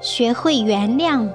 [0.00, 1.28] 学会原谅，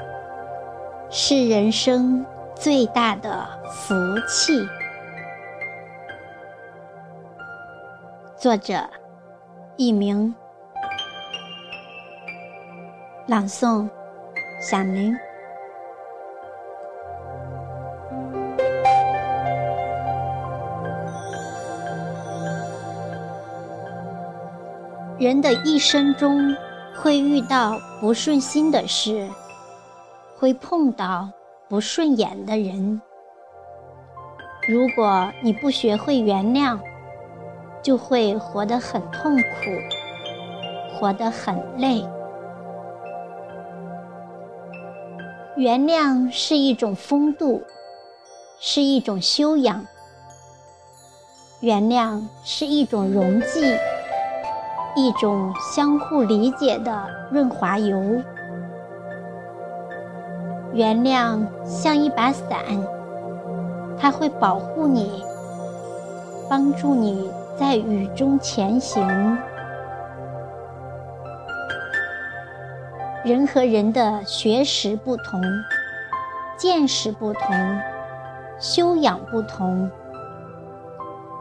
[1.09, 2.25] 是人生
[2.55, 3.93] 最大的福
[4.29, 4.65] 气。
[8.37, 8.89] 作者：
[9.75, 10.33] 佚名，
[13.27, 13.89] 朗诵：
[14.61, 15.13] 响铃。
[25.19, 26.55] 人的一生中。
[26.95, 29.29] 会遇到不顺心的事，
[30.37, 31.29] 会碰到
[31.67, 33.01] 不顺眼的人。
[34.67, 36.79] 如果你不学会原谅，
[37.81, 39.43] 就会活得很痛苦，
[40.95, 42.07] 活得很累。
[45.57, 47.61] 原谅是一种风度，
[48.59, 49.85] 是一种修养。
[51.59, 53.77] 原谅是一种溶剂。
[54.95, 58.21] 一种相互理解的润滑油，
[60.71, 62.59] 原谅像一把伞，
[63.97, 65.23] 它会保护你，
[66.47, 69.35] 帮助你在雨中前行。
[73.23, 75.41] 人和人的学识不同，
[76.55, 77.79] 见识不同，
[78.59, 79.89] 修养不同，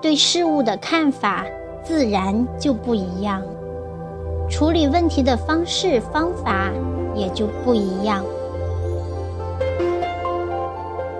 [0.01, 1.45] 对事物的看法。
[1.85, 3.43] 自然就不一样，
[4.49, 6.71] 处理问题的方式方法
[7.15, 8.25] 也就不一样。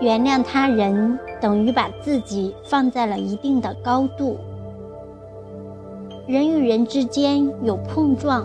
[0.01, 4.39] 原谅他人等于把自己放在了一定的高度。
[6.27, 8.45] 人与人之间有碰撞，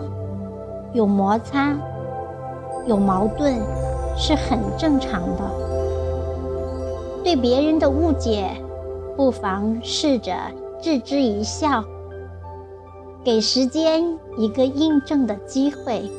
[0.92, 1.76] 有摩擦，
[2.86, 3.54] 有矛盾，
[4.16, 5.50] 是很正常的。
[7.22, 8.48] 对别人的误解，
[9.16, 10.32] 不妨试着
[10.80, 11.84] 置之一笑。
[13.28, 16.10] 给时间一个印证的机会。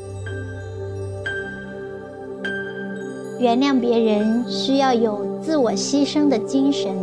[3.39, 6.95] 原谅别人需要有自我牺牲的精神，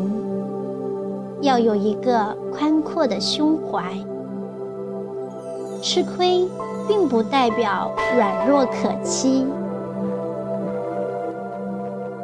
[1.40, 3.82] 要有一个宽阔的胸怀。
[5.82, 6.48] 吃亏
[6.86, 9.44] 并不代表软弱可欺。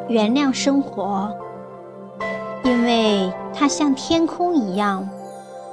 [0.07, 1.29] 原谅生活，
[2.63, 5.05] 因为它像天空一样。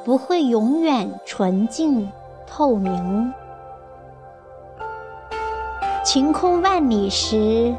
[0.09, 2.11] 不会永远纯净
[2.47, 3.31] 透明。
[6.03, 7.75] 晴空万里时，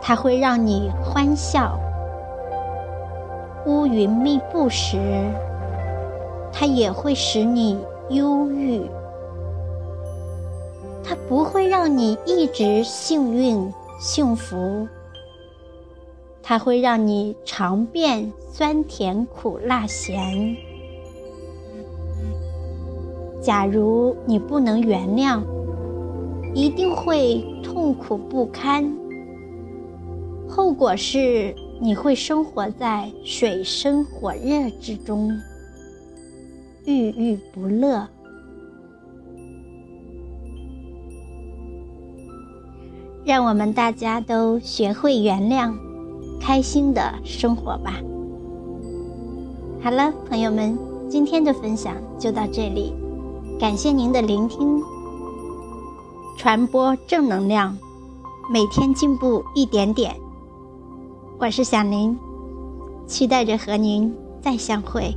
[0.00, 1.72] 它会让你欢笑；
[3.66, 5.00] 乌云密布时，
[6.52, 7.76] 它也会使你
[8.10, 8.88] 忧郁。
[11.02, 14.86] 它不会让你一直幸运幸福，
[16.40, 20.56] 它会让你尝遍酸甜苦辣咸。
[23.42, 25.42] 假如你不能原谅，
[26.54, 28.88] 一定会痛苦不堪。
[30.48, 35.28] 后果是你会生活在水深火热之中，
[36.84, 38.06] 郁郁不乐。
[43.24, 45.74] 让我们大家都学会原谅，
[46.40, 48.00] 开心的生活吧。
[49.80, 52.94] 好了，朋友们，今天的分享就到这里。
[53.58, 54.82] 感谢您的聆听，
[56.36, 57.76] 传播正能量，
[58.52, 60.14] 每天进步一点点。
[61.38, 62.18] 我是小林，
[63.06, 65.16] 期待着和您再相会。